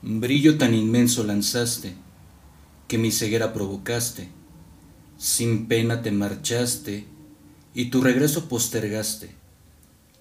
[0.00, 1.94] Brillo tan inmenso lanzaste,
[2.86, 4.28] que mi ceguera provocaste.
[5.18, 7.04] Sin pena te marchaste
[7.74, 9.34] y tu regreso postergaste.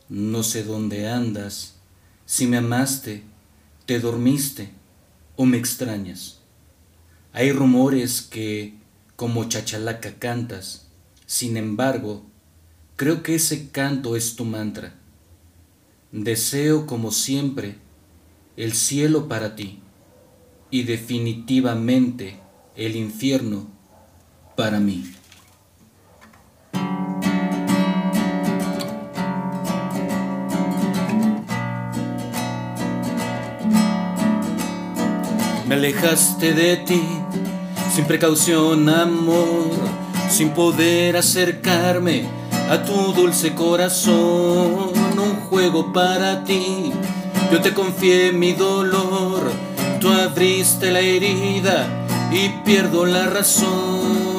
[0.10, 1.76] No sé dónde andas,
[2.26, 3.24] si me amaste,
[3.86, 4.72] te dormiste
[5.36, 6.40] o me extrañas.
[7.32, 8.74] Hay rumores que,
[9.16, 10.88] como chachalaca cantas,
[11.28, 12.26] sin embargo,
[12.96, 14.96] creo que ese canto es tu mantra.
[16.12, 17.76] Deseo, como siempre,
[18.58, 19.80] el cielo para ti
[20.72, 22.40] y definitivamente
[22.76, 23.68] el infierno
[24.56, 25.06] para mí.
[35.68, 37.04] Me alejaste de ti,
[37.94, 39.70] sin precaución, amor,
[40.30, 42.26] sin poder acercarme
[42.72, 46.92] a tu dulce corazón, un juego para ti
[47.52, 49.52] yo te confié mi dolor,
[50.00, 51.88] tú abriste la herida
[52.32, 54.38] y pierdo la razón.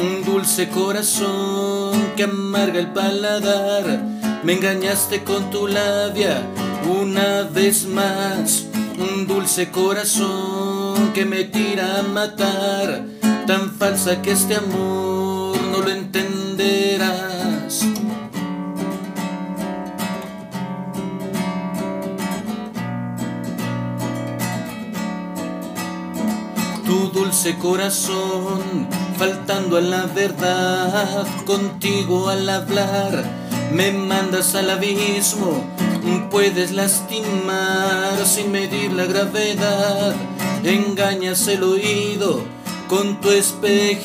[0.00, 4.02] Un dulce corazón que amarga el paladar,
[4.42, 6.42] me engañaste con tu labia
[7.00, 8.64] una vez más.
[8.98, 13.04] Un dulce corazón que me tira a matar,
[13.46, 16.27] tan falsa que este amor no lo entenderá.
[27.28, 33.22] Dulce corazón, faltando a la verdad, contigo al hablar,
[33.70, 35.62] me mandas al abismo,
[36.30, 40.14] puedes lastimar sin medir la gravedad,
[40.64, 42.40] engañas el oído
[42.88, 43.98] con tu espejismo.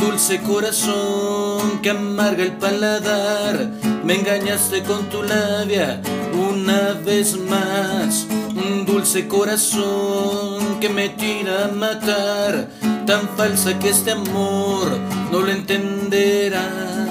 [0.00, 1.27] Dulce corazón
[1.82, 3.70] que amarga el paladar,
[4.04, 6.00] me engañaste con tu labia
[6.32, 8.26] una vez más.
[8.54, 12.68] Un dulce corazón que me tira a matar,
[13.06, 14.98] tan falsa que este amor
[15.30, 17.08] no lo entenderás.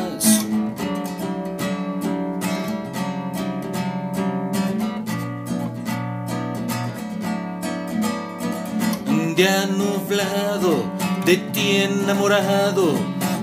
[9.35, 10.83] Día nublado,
[11.23, 12.95] de ti enamorado,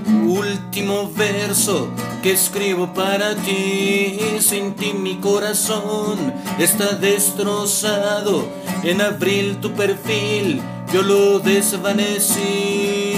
[0.07, 1.89] último verso
[2.21, 4.19] que escribo para ti.
[4.39, 8.47] Sin ti mi corazón está destrozado.
[8.83, 10.61] En abril tu perfil
[10.93, 13.15] yo lo desvanecí.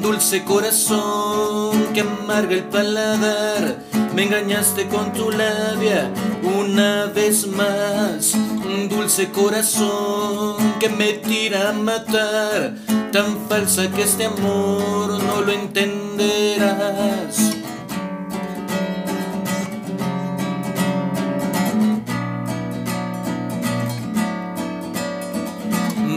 [0.00, 3.82] Dulce corazón que amarga el paladar.
[4.14, 6.10] Me engañaste con tu labia
[6.42, 8.34] una vez más.
[8.88, 12.74] Dulce corazón que me tira a matar.
[13.12, 17.06] Tan falsa que este amor no lo entenderás.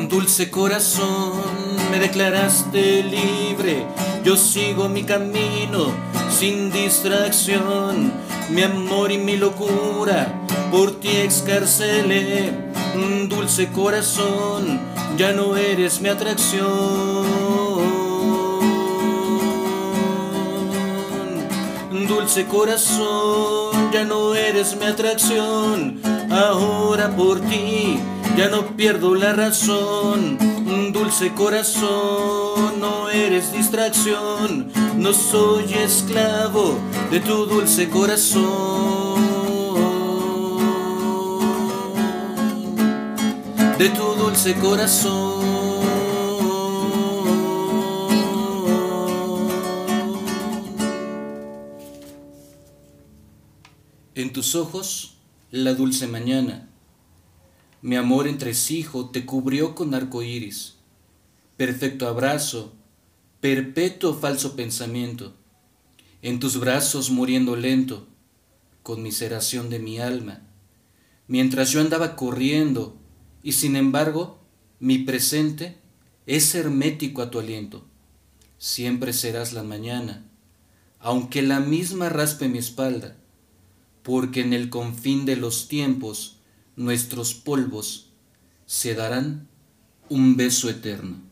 [0.09, 1.43] Dulce corazón,
[1.91, 3.85] me declaraste libre,
[4.23, 5.93] yo sigo mi camino
[6.29, 8.11] sin distracción,
[8.49, 10.33] mi amor y mi locura,
[10.71, 12.51] por ti excarcelé,
[13.29, 14.79] dulce corazón,
[15.17, 17.27] ya no eres mi atracción.
[22.07, 26.01] Dulce corazón, ya no eres mi atracción.
[26.31, 27.99] Ahora por ti
[28.35, 30.37] ya no pierdo la razón.
[30.93, 34.71] Dulce corazón, no eres distracción.
[34.95, 36.77] No soy esclavo
[37.11, 39.39] de tu dulce corazón.
[43.79, 45.39] de tu dulce corazón.
[54.15, 55.15] En tus ojos,
[55.49, 56.68] la dulce mañana,
[57.81, 60.75] mi amor entresijo te cubrió con arco iris,
[61.55, 62.73] perfecto abrazo,
[63.39, 65.33] perpetuo falso pensamiento,
[66.21, 68.07] en tus brazos muriendo lento,
[68.83, 70.41] con miseración de mi alma,
[71.27, 72.97] mientras yo andaba corriendo
[73.43, 74.39] y sin embargo
[74.79, 75.77] mi presente
[76.25, 77.85] es hermético a tu aliento.
[78.57, 80.25] Siempre serás la mañana,
[80.99, 83.15] aunque la misma raspe mi espalda,
[84.03, 86.38] porque en el confín de los tiempos
[86.79, 88.13] nuestros polvos
[88.65, 89.49] se darán
[90.07, 91.28] un beso eterno.